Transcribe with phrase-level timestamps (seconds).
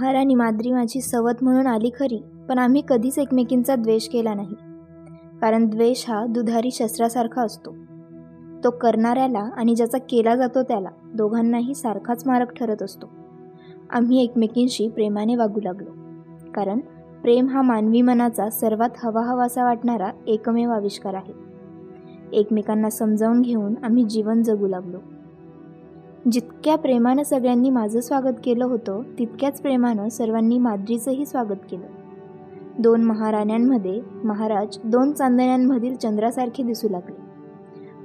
[0.00, 4.54] महार आणि माद्री माझी सवत म्हणून आली खरी पण आम्ही कधीच एकमेकींचा द्वेष केला नाही.
[5.40, 7.74] कारण द्वेष हा दुधारी शस्त्रासारखा असतो.
[8.64, 13.06] तो करणाऱ्याला आणि ज्याचा केला जातो त्याला दोघांनाही सारखाच मारक ठरत असतो.
[13.90, 15.90] आम्ही एकमेकींशी प्रेमाने वागू लागलो.
[16.54, 16.78] कारण
[17.22, 21.32] प्रेम हा मानवी मनाचा सर्वात हवा हवासा वाटणारा एकमेव आविष्कार आहे.
[22.32, 24.98] एकमेकांना समजावून घेऊन आम्ही जीवन जगू लागलो.
[26.32, 31.86] जितक्या प्रेमानं सगळ्यांनी माझं स्वागत केलं होतं तितक्याच प्रेमानं सर्वांनी माद्रीचंही स्वागत केलं.
[32.78, 37.16] दोन महाराण्यांमध्ये महाराज दोन चांदण्यांमधील चंद्रासारखे दिसू लागले.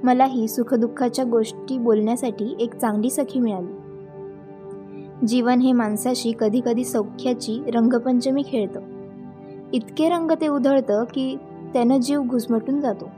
[0.04, 3.72] मलाही सुखदुःखाच्या गोष्टी बोलण्यासाठी एक चांगली सखी मिळाली.
[5.26, 8.80] जीवन हे माणसाशी कधीकधी सौख्याची रंगपंचमी खेळतं.
[9.72, 11.36] इतके रंग ते उधळतं की
[11.72, 13.08] त्यानं जीव घुसमटून जातो.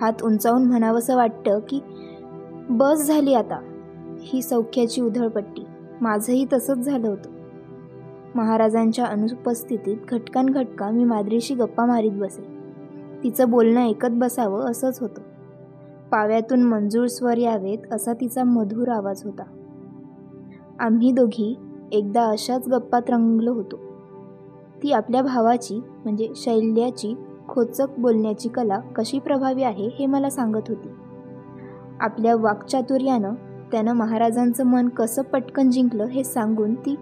[0.00, 1.80] हात उंचावून म्हणावंसं वाटतं की
[2.70, 3.68] बस झाली आता.
[4.22, 5.62] ही सौख्याची उधळपट्टी.
[6.00, 7.30] माझंही तसंच झालं होतं.
[8.34, 12.46] महाराजांच्या अनुपस्थितीत घटकान घटका मी माद्रीशी गप्पा मारीत बसे.
[13.22, 15.22] तिचं बोलणं ऐकत बसावं असंच होतं.
[16.10, 19.42] पाव्यातून मंजूर स्वर यावेत असा तिचा मधुर आवाज होता.
[20.80, 21.58] आम्ही दोघी
[21.92, 23.76] एकदा अशाच गप्पात रंगलो होतो.
[24.82, 27.14] ती आपल्या भावाची म्हणजे शैल्याची
[27.48, 30.88] खोचक बोलण्याची कला कशी प्रभावी आहे हे मला सांगत होती.
[32.00, 33.34] आपल्या वाक्चातुर्यानं
[33.72, 36.94] त्यानं महाराजांचं मन कसं पटकन जिंकलं हे सांगून ती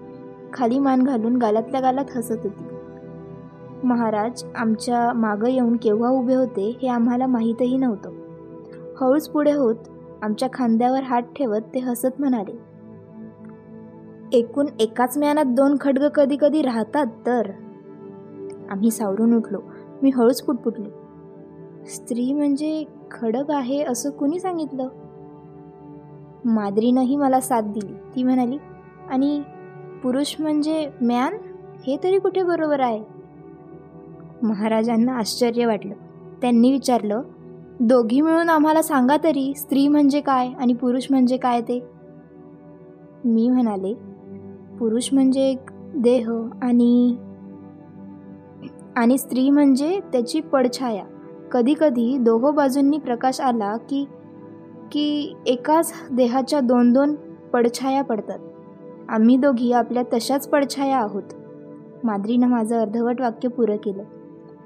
[0.53, 2.65] खाली मान घालून गालातल्या गालात हसत होती.
[3.85, 8.11] महाराज आमच्या मागं येऊन केव्हा उभे होते हे आम्हाला माहीतही नव्हतं.
[9.01, 9.75] हळूच पुढे होत
[10.23, 12.59] आमच्या खांद्यावर हात ठेवत ते हसत म्हणाले
[14.33, 17.51] एकूण एकाच म्यानात दोन खडग कधी कधी राहतात तर.
[18.71, 19.59] आम्ही सावरून उठलो.
[20.03, 20.89] मी हळूच पुटपुटले.
[21.87, 24.89] स्त्री म्हणजे खडक आहे असं कुणी सांगितलं?
[26.45, 27.93] माद्रीनंही मला साथ दिली.
[28.17, 28.59] ती म्हणाली
[29.11, 29.41] आणि
[30.03, 31.37] पुरुष म्हणजे मॅन
[31.87, 33.03] हे तरी कुठे बरोबर आहे?
[34.43, 35.95] महाराजांना आश्चर्य वाटलं.
[36.43, 37.23] त्यांनी विचारलं
[37.81, 41.79] दोघी मिळून आम्हाला सांगा तरी स्त्री म्हणजे काय आणि पुरुष म्हणजे काय ते?
[43.25, 43.93] मी म्हणाले
[44.79, 46.31] पुरुष म्हणजे एक देह
[46.63, 47.17] आणि
[48.97, 51.05] आणि स्त्री म्हणजे त्याची पडछाया.
[51.53, 52.19] कधी कधी
[52.55, 54.05] बाजूंनी प्रकाश आला की
[54.93, 57.15] की एकाच देहाच्या दोन दोन
[57.53, 58.39] पडछाया पडतात.
[59.09, 61.23] आम्ही दोघी आपल्या तशाच पडछाया आहोत.
[62.05, 64.03] माद्रीनं माझं अर्धवट वाक्य पुरं केलं.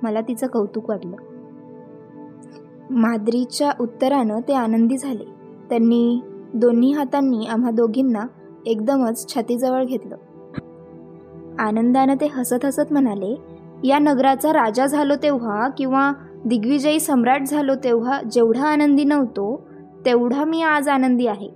[0.03, 1.17] मला तिचं कौतुक वाटलं.
[2.91, 5.25] माद्रीच्या उत्तरानं ते आनंदी झाले.
[5.71, 6.21] त्यांनी
[6.55, 8.27] दोन्ही हातांनी आम्हा दोघींना
[8.67, 10.17] एकदमच छातीजवळ घेतलं.
[11.59, 13.37] आनंदानं ते हसत हसत म्हणाले
[13.84, 16.13] या नगराचा राजा झालो तेव्हा किंवा
[16.45, 19.67] दिग्विजयी सम्राट झालो तेव्हा जेवढा आनंदी नव्हतो
[20.04, 21.48] तेवढा मी आज आनंदी आहे.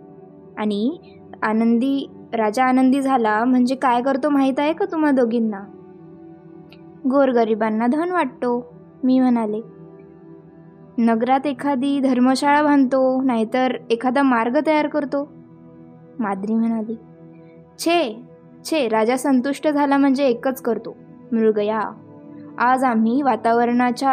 [0.58, 0.98] आणि
[1.42, 5.60] आनंदी राजा आनंदी झाला म्हणजे काय करतो माहीत आहे का तुम्हा दोघींना?
[7.10, 8.72] गोरगरिबांना धन वाटतो
[9.04, 9.60] मी म्हणाले.
[10.98, 15.28] नगरात एखादी धर्मशाळा बांधतो नाहीतर एखादा मार्ग तयार करतो
[16.18, 16.94] माद्री म्हणाली.
[17.78, 18.22] छे
[18.64, 20.96] छे राजा संतुष्ट झाला म्हणजे एकच करतो
[21.32, 21.80] मृगया.
[22.58, 24.12] आज आम्ही वातावरणाच्या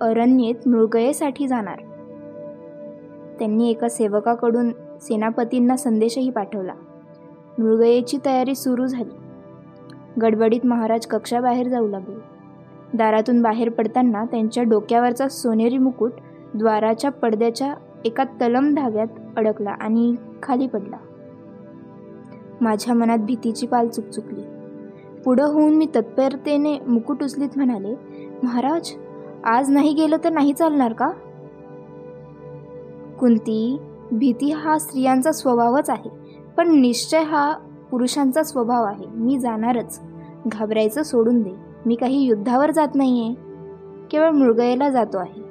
[0.00, 1.78] अरण्येत मृगयेसाठी जाणार.
[3.38, 4.70] त्यांनी एका सेवकाकडून
[5.00, 6.72] सेनापतींना संदेशही पाठवला.
[7.58, 9.16] मृगयेची तयारी सुरू झाली.
[10.20, 12.36] गडबडीत महाराज कक्षाबाहेर जाऊ लागले.
[12.94, 16.12] दारातून बाहेर पडताना त्यांच्या डोक्यावरचा सोनेरी मुकुट
[16.54, 17.74] द्वाराच्या पडद्याच्या
[18.04, 20.96] एका तलम धाग्यात अडकला आणि खाली पडला.
[22.60, 24.42] माझ्या मनात भीतीची पाल चुकचुकली.
[25.24, 27.94] पुढं होऊन मी तत्परतेने मुकुट उचलीत म्हणाले
[28.42, 28.90] महाराज
[29.44, 31.10] आज नाही गेलं तर नाही चालणार का?
[33.20, 33.78] कुंती
[34.12, 36.10] भीती हा स्त्रियांचा स्वभावच आहे
[36.56, 37.56] पण निश्चय हा
[37.90, 39.06] पुरुषांचा स्वभाव आहे.
[39.14, 40.00] मी जाणारच.
[40.46, 41.50] घाबरायचं सोडून दे.
[41.86, 43.34] मी काही युद्धावर जात नाही आहे
[44.10, 45.42] केवळ मृगयेला जातो आहे.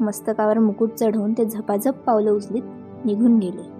[0.00, 2.62] मस्तकावर मुकुट चढवून ते झपाझप पावलं उचलीत
[3.04, 3.78] निघून गेले.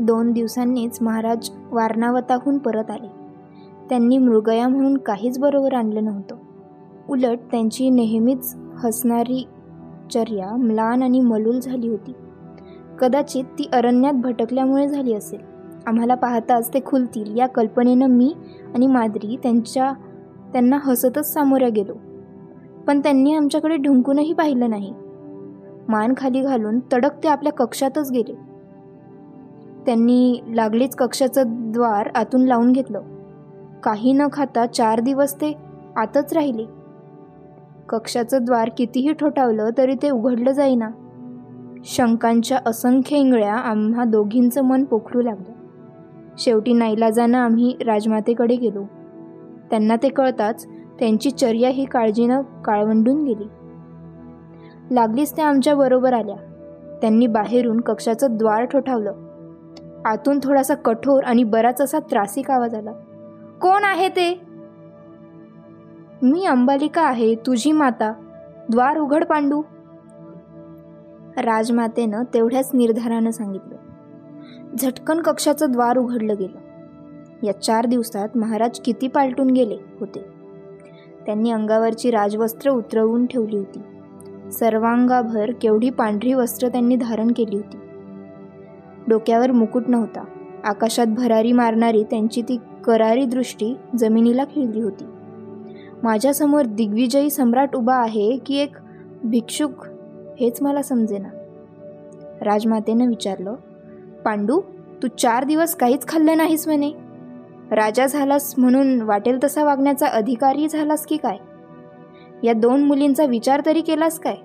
[0.00, 3.08] दोन दिवसांनीच महाराज वारणावताहून परत आले.
[3.88, 6.36] त्यांनी मृगया म्हणून काहीच बरोबर आणलं नव्हतं.
[7.08, 9.48] उलट त्यांची नेहमीच हसणारी
[10.10, 12.12] चर्या म्लान आणि मलूल झाली होती.
[12.98, 15.40] कदाचित ती अरण्यात भटकल्यामुळे झाली असेल.
[15.86, 17.38] आम्हाला पाहताच ते खुलतील.
[17.38, 18.34] या कल्पनेनं मी
[18.74, 19.92] आणि माद्री त्यांच्या
[20.52, 21.92] त्यांना हसतच सामोऱ्या गेलो.
[22.86, 24.94] पण त्यांनी आमच्याकडे ढुंकूनही पाहिलं नाही.
[25.88, 28.34] मान खाली घालून तडक ते आपल्या कक्षातच गेले.
[29.86, 33.00] त्यांनी लागलीच कक्षाचं द्वार आतून लावून घेतलं.
[33.82, 35.56] काही न खाता चार दिवस ते
[35.96, 36.79] आतच राहिले.
[37.90, 40.90] कक्षाचं द्वार कितीही ठोठावलं तरी ते उघडलं जाईना.
[41.84, 45.52] शंकांच्या असंख्य इंगळ्या आम्हा दोघींचं मन पोखरू लागलं.
[46.38, 48.82] शेवटी नाईलाजानं आम्ही राजमातेकडे गेलो.
[49.70, 53.48] त्यांना ते कळताच त्यांची चर्या ही काळजीनं काळवंडून गेली.
[54.94, 56.36] लागलीच त्या आमच्या बरोबर आल्या.
[57.00, 59.12] त्यांनी बाहेरून कक्षाचं द्वार ठोठावलं.
[60.04, 62.92] आतून थोडासा कठोर आणि बराच असा त्रासिक आवाज आला.
[63.60, 64.49] कोण आहे ते?
[66.22, 68.12] मी अंबालिका आहे तुझी माता.
[68.70, 69.62] द्वार उघड पांडू.
[71.36, 73.76] राजमातेनं तेवढ्याच निर्धारानं सांगितलं.
[74.80, 76.58] झटकन कक्षाचं द्वार उघडलं गेलं.
[77.46, 80.24] या चार दिवसात महाराज किती पालटून गेले होते.
[81.26, 83.80] त्यांनी अंगावरची राजवस्त्र उतरवून ठेवली होती.
[84.50, 87.76] सर्वांगाभर केवढी पांढरी वस्त्र त्यांनी धारण केली होती.
[89.08, 90.24] डोक्यावर मुकुट नव्हता.
[90.64, 95.04] आकाशात भरारी मारणारी त्यांची ती करारी दृष्टी जमिनीला खिळली होती.
[96.02, 98.76] माझ्यासमोर दिग्विजयी सम्राट उभा आहे की एक
[99.24, 99.84] भिक्षुक
[100.40, 101.28] हेच मला समजेना.
[102.42, 103.54] राजमातेनं विचारलं
[104.24, 104.60] पांडू
[105.02, 106.92] तू चार दिवस काहीच खाल्लं नाहीस म्हणे.
[107.70, 111.36] राजा झालास म्हणून वाटेल तसा वागण्याचा अधिकारी झालास की काय?
[112.42, 114.36] या दोन मुलींचा विचार तरी केलास काय?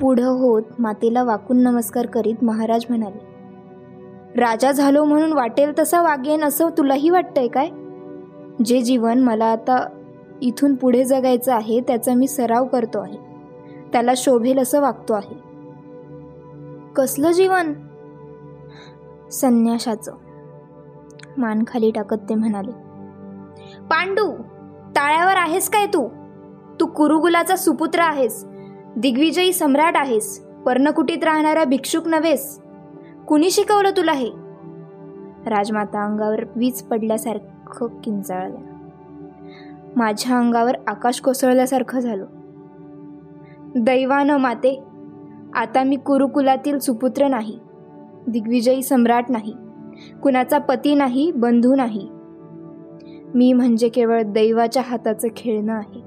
[0.00, 3.28] पुढं होत मातेला वाकून नमस्कार करीत महाराज म्हणाले
[4.40, 7.68] राजा झालो म्हणून वाटेल तसा वागेन असं तुलाही वाटतंय काय?
[8.64, 9.88] जे जीवन मला आता
[10.42, 13.18] इथून पुढे जगायचं आहे त्याचा मी सराव करतो आहे.
[13.92, 15.34] त्याला शोभेल असं वागतो आहे.
[16.96, 17.72] कसलं जीवन?
[19.32, 20.14] संन्याशाचं.
[21.38, 22.70] मान खाली टाकत ते म्हणाले.
[23.90, 24.32] पांडू
[24.96, 26.08] ताळ्यावर आहेस काय तू?
[26.80, 28.44] तू कुरुगुलाचा सुपुत्र आहेस.
[28.96, 30.40] दिग्विजयी सम्राट आहेस.
[30.40, 32.60] पर्णकुटीत राहणारा भिक्षुक नव्हेस.
[33.28, 34.30] कुणी शिकवलं तुला हे?
[35.46, 38.76] राजमाता अंगावर वीज पडल्यासारखं किंचाळल्या.
[39.96, 42.26] माझ्या अंगावर आकाश कोसळल्यासारखं झालं.
[43.76, 44.82] दैवानं माते
[45.54, 47.58] आता मी कुरुकुलातील सुपुत्र नाही
[48.26, 49.54] दिग्विजयी सम्राट नाही
[50.22, 52.08] कुणाचा पती नाही बंधू नाही.
[53.34, 56.00] मी म्हणजे केवळ दैवाच्या हाताचं खेळणं आहे.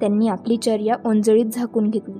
[0.00, 2.14] त्यांनी आपली चर्या ओंजळीत झाकून घेतली.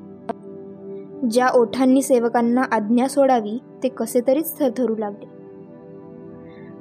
[1.30, 5.43] ज्या ओठांनी सेवकांना आज्ञा सोडावी ते कसे तरीच थरथरू लागले.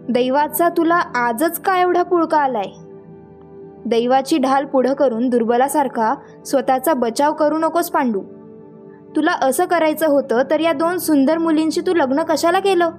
[0.09, 2.65] दैवाचा तुला आजच का एवढा पुळका आलाय?
[3.85, 6.15] दैवाची ढाल पुढं करून दुर्बलासारखा
[6.45, 8.21] स्वतःचा बचाव करू नकोस पांडू.
[9.15, 12.89] तुला असं करायचं होतं तर या दोन सुंदर मुलींशी तू लग्न कशाला केलं?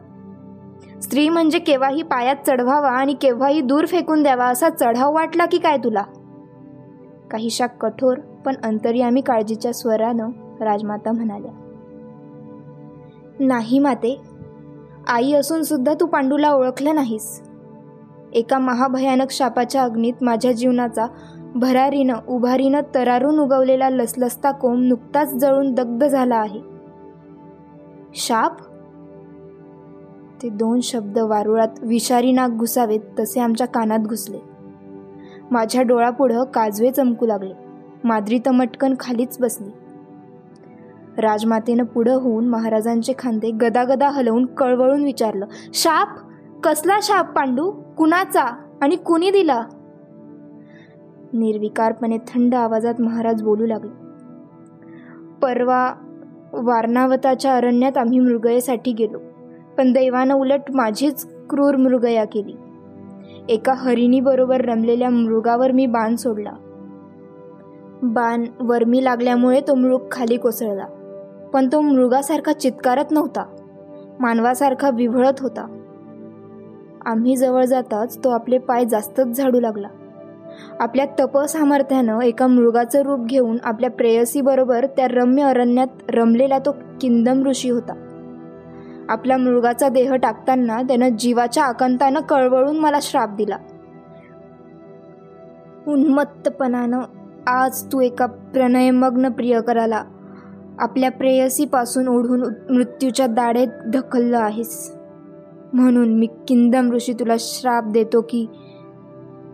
[1.02, 5.76] स्त्री म्हणजे केव्हाही पायात चढवावा आणि केव्हाही दूर फेकून द्यावा असा चढाव वाटला की काय
[5.76, 6.02] तुला?
[7.30, 10.28] काहीशा कठोर पण अंतर्यामी काळजीच्या स्वरानं
[10.60, 11.52] राजमाता म्हणाल्या
[13.40, 14.20] नाही माते
[15.08, 17.42] आई असून सुद्धा तू पांडूला ओळखलं नाहीस.
[18.32, 21.06] एका महाभयानक शापाच्या अग्नीत माझ्या जीवनाचा
[21.54, 26.60] भरारीनं उभारीनं तरारून उगवलेला लसलसता कोंब नुकताच जळून दग्ध झाला आहे.
[28.14, 28.56] शाप?
[30.42, 34.38] ते दोन शब्द वारुळात विषारी नाक घुसावेत तसे आमच्या कानात घुसले.
[35.50, 37.54] माझ्या डोळापुढं काजवे चमकू लागले.
[38.04, 39.83] माद्री तमटकन खालीच बसली.
[41.18, 46.08] राजमातेनं पुढं होऊन महाराजांचे खांदे गदागदा हलवून कळवळून विचारलं शाप?
[46.62, 47.70] कसला शाप पांडू?
[47.70, 48.44] कुणाचा?
[48.82, 49.62] आणि कुणी दिला?
[51.32, 54.04] निर्विकारपणे थंड आवाजात महाराज बोलू लागले
[55.42, 55.92] परवा
[56.52, 59.18] वारणावताच्या अरण्यात आम्ही मृगयेसाठी गेलो
[59.78, 62.56] पण दैवानं उलट माझीच क्रूर मृगया केली.
[63.48, 66.52] एका हरिणीबरोबर रमलेल्या मृगावर मी बाण सोडला.
[68.02, 70.84] बाण वर्मी लागल्यामुळे तो मृग खाली कोसळला.
[71.54, 73.44] पण तो मृगासारखा चित्कारत नव्हता.
[74.20, 75.80] मानवासारखा विव्हळत होता.
[77.06, 79.88] आम्ही जवळ जाताच तो आपले पाय जास्तच झाडू लागला.
[80.80, 87.70] आपल्या तपसामर्थ्यानं एका मृगाचं रूप घेऊन आपल्या प्रेयसीबरोबर त्या रम्य अरण्यात रमलेला तो किंदम ऋषी
[87.70, 87.92] होता.
[89.08, 93.56] आपला मृगाचा देह टाकताना त्यानं जीवाच्या आकांतानं कळवळून मला श्राप दिला.
[95.86, 97.00] उन्मत्तपणानं
[97.46, 100.02] आज तू एका प्रणयमग्न प्रियकराला
[100.78, 102.40] आपल्या प्रेयसीपासून ओढून
[102.70, 104.96] मृत्यूच्या दाढेत ढकललं आहेस.
[105.72, 108.46] म्हणून मी किंदम ऋषी तुला श्राप देतो की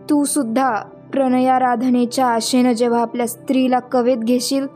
[0.09, 0.75] तू सुद्धा
[1.13, 4.67] प्रणयाराधनेच्या आशेनं जेव्हा आपल्या स्त्रीला कवेत घेशील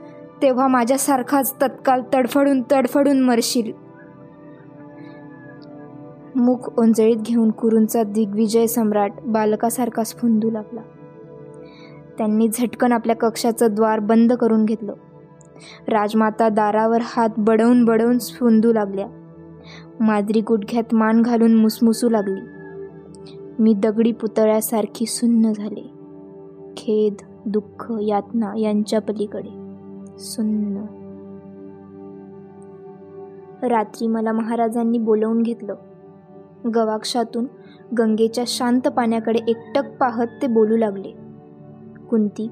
[0.41, 3.71] तेव्हा माझ्यासारखाच तत्काल तडफडून तडफडून मरशील.
[6.35, 10.81] मुख ओंजळीत घेऊन कुरूंचा दिग्विजय सम्राट बालकासारखा स्फुंदू लागला.
[12.17, 14.93] त्यांनी झटकन आपल्या कक्षाचं द्वार बंद करून घेतलं.
[15.87, 19.07] राजमाता दारावर हात बडवून बडवून स्फुंदू लागल्या.
[19.99, 22.41] माद्री गुडघ्यात मान घालून मुसमुसू लागली.
[23.59, 25.91] मी दगडी पुतळ्यासारखी सुन्न झाले.
[26.77, 27.13] खेद
[27.45, 29.49] दुःख यातना यांच्या पलीकडे.
[30.19, 30.85] सुन्न.
[33.65, 35.75] रात्री मला महाराजांनी बोलवून घेतलं.
[36.75, 37.45] गवाक्षातून
[37.99, 41.11] गंगेच्या शांत पाण्याकडे एकटक पाहत ते बोलू लागले.
[42.09, 42.49] कुंती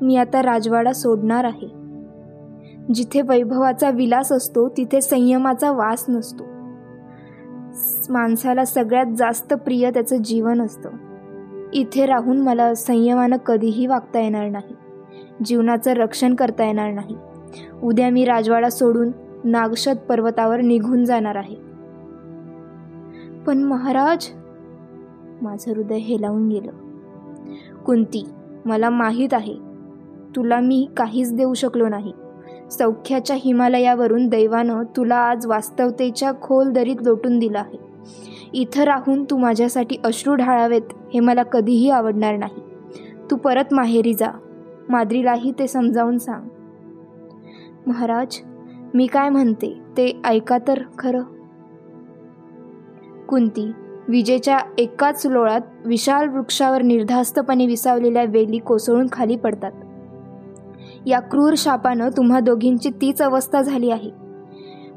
[0.00, 1.77] मी आता राजवाडा सोडणार आहे.
[2.94, 6.44] जिथे वैभवाचा विलास असतो तिथे संयमाचा वास नसतो.
[8.12, 10.90] माणसाला सगळ्यात जास्त प्रिय त्याचं जीवन असतं.
[11.72, 14.74] इथे राहून मला संयमानं कधीही वागता येणार नाही.
[15.44, 17.16] जीवनाचं रक्षण करता येणार नाही.
[17.82, 19.12] उद्या मी राजवाडा सोडून
[19.44, 21.56] नागशत पर्वतावर निघून जाणार आहे.
[23.46, 24.28] पण महाराज
[25.42, 26.70] माझं हृदय हेलावून गेलं.
[27.86, 28.28] कुंती
[28.64, 29.54] मला माहीत आहे
[30.36, 32.12] तुला मी काहीच देऊ शकलो नाही.
[32.70, 37.78] सौख्याच्या हिमालयावरून दैवानं तुला आज वास्तवतेच्या खोल दरीत लोटून दिलं आहे.
[38.52, 40.82] इथं राहून तू माझ्यासाठी अश्रू ढाळावेत
[41.14, 42.62] हे मला कधीही आवडणार नाही.
[43.30, 44.38] तू परत माहेरी जा.
[44.88, 46.48] माद्रीलाही ते समजावून सांग.
[47.86, 48.38] महाराज
[48.94, 51.22] मी काय म्हणते ते ऐका तर खरं.
[53.28, 53.72] कुंती
[54.08, 59.72] विजेच्या एकाच लोळात विशाल वृक्षावर निर्धास्तपणे विसावलेल्या वेली कोसळून खाली पडतात.
[61.06, 64.10] या क्रूर शापानं तुम्हा दोघींची तीच अवस्था झाली आहे.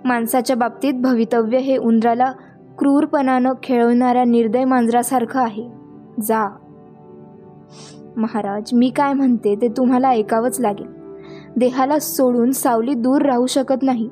[0.06, 2.32] माणसाच्या बाबतीत भवितव्य हे उंदराला
[2.78, 5.70] क्रूरपणानं खेळवणाऱ्या निर्दय मांजरासारखं आहे.
[6.22, 6.50] जा.
[8.18, 10.88] महाराज मी काय म्हणते ते तुम्हाला ऐकावंच लागेल.
[11.58, 14.10] देहाला सोडून सावली दूर राहू शकत नाही.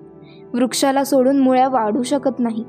[0.53, 2.63] वृक्षाला सोडून मुळ्या वाढू शकत नाही.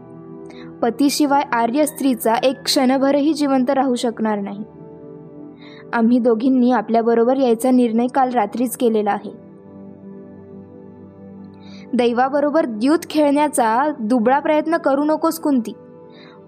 [0.82, 4.64] पतीशिवाय आर्य स्त्रीचा एक क्षणभरही जिवंत राहू शकणार नाही.
[5.92, 9.30] आम्ही दोघींनी आपल्याबरोबर यायचा निर्णय काल रात्रीच केलेला आहे.
[11.92, 15.72] दैवाबरोबर द्यूत खेळण्याचा दुबळा प्रयत्न करू नकोस कुंती.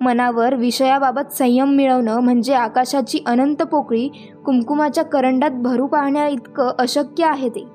[0.01, 4.09] मनावर विषयाबाबत संयम मिळवणं म्हणजे आकाशाची अनंत पोकळी
[4.47, 7.67] कुमकुमाच्या करंडात भरू पाहण्या इतकं अशक्य आहे ते.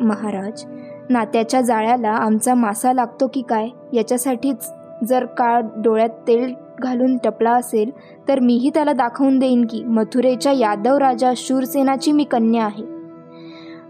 [0.00, 0.64] महाराज
[1.10, 3.68] नात्याच्या जाळ्याला आमचा मासा लागतो की काय?
[3.92, 4.70] याच्यासाठीच
[5.04, 7.90] जर काळ डोळ्यात तेल घालून टपला असेल
[8.28, 12.84] तर मीही त्याला दाखवून देईन की मथुरेच्या यादव राजा शूरसेनाची मी कन्या आहे.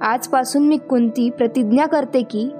[0.00, 2.50] आजपासून मी कुंती प्रतिज्ञा करते की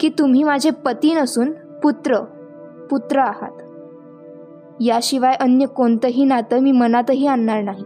[0.00, 1.52] की तुम्ही माझे पती नसून
[1.82, 2.16] पुत्र
[2.90, 3.50] पुत्र आहात.
[4.80, 7.84] याशिवाय अन्य कोणतंही नातं मी मनातही आणणार नाही.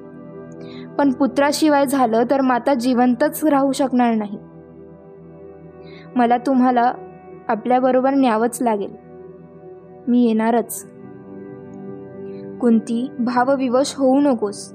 [0.98, 4.38] पण पुत्राशिवाय झालं तर माता जिवंतच राहू शकणार नाही.
[6.16, 6.92] मला तुम्हाला
[7.48, 8.96] आपल्याबरोबर न्यावंच लागेल.
[10.08, 10.97] मी येणारच.
[12.60, 14.72] कुंती भावविवश होऊ नकोस.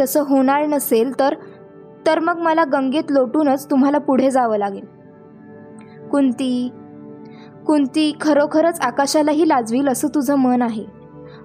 [0.00, 1.34] तसं होणार नसेल तर
[2.06, 4.84] तर मग मला गंगेत लोटूनच तुम्हाला पुढे जावं लागेल.
[6.10, 6.72] कुंती
[7.66, 10.84] कुंती खरोखरच आकाशालाही लाजवील असं तुझं मन आहे.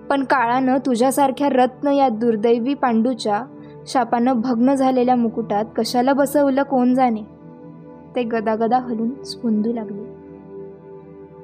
[0.09, 3.43] पण काळानं तुझ्यासारख्या रत्न या दुर्दैवी पांडूच्या
[3.87, 7.21] शापानं भग्न झालेल्या मुकुटात कशाला बसवलं कोण जाणे?
[8.15, 10.03] ते गदागदा हलून स्फुंदू लागले.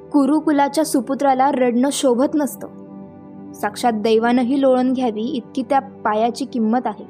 [0.09, 2.67] कुरुकुलाच्या सुपुत्राला रडणं शोभत नसतं.
[3.53, 7.05] साक्षात दैवानंही लोळून घ्यावी इतकी त्या पायाची किंमत आहे.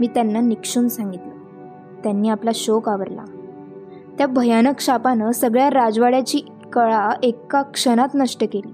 [0.00, 1.32] मी त्यांना निक्षून सांगितलं.
[2.02, 3.24] त्यांनी आपला शोक आवरला.
[4.18, 6.40] त्या भयानक शापानं सगळ्या राजवाड्याची
[6.72, 8.72] कळा एका क्षणात नष्ट केली.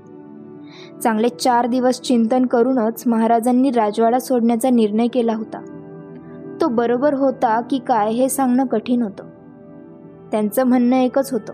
[1.02, 5.64] चांगले चार दिवस चिंतन करूनच महाराजांनी राजवाडा सोडण्याचा निर्णय केला होता.
[6.60, 9.24] तो बरोबर होता की काय हे सांगणं कठीण होतं.
[10.30, 11.52] त्यांचं म्हणणं एकच होतं.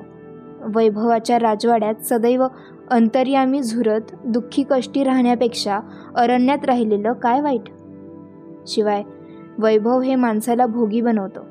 [0.74, 2.46] वैभवाच्या राजवाड्यात सदैव
[2.90, 5.80] अंतर्यामी झुरत दुःखी कष्टी राहण्यापेक्षा
[6.14, 7.62] अरण्यात राहिलेलं काय वाईट?
[8.66, 9.02] शिवाय
[9.58, 11.42] वैभव हे माणसाला भोगी बनवतं.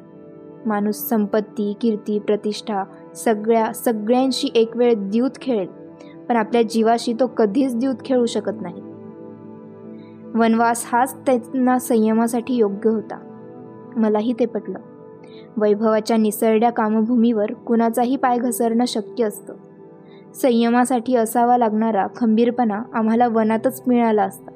[0.65, 2.83] माणूस संपत्ती कीर्ती प्रतिष्ठा
[3.15, 5.67] सगळ्या सगळ्यांशी एक वेळ द्यूत खेळेल
[6.29, 8.81] पण आपल्या जीवाशी तो कधीच द्यूत खेळू शकत नाही.
[10.35, 13.19] वनवास हाच त्यांना संयमासाठी योग्य होता.
[13.97, 14.79] मलाही ते पटलं.
[15.57, 19.53] वैभवाच्या निसरड्या कामभूमीवर कुणाचाही पाय घसरणं शक्य असतं.
[20.41, 24.51] संयमासाठी असावा लागणारा खंबीरपणा आम्हाला वनातच मिळाला असता.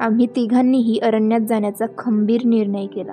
[0.00, 3.12] आम्ही तिघांनीही अरण्यात जाण्याचा खंबीर निर्णय केला.